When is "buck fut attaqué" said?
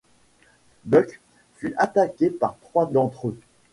0.85-2.31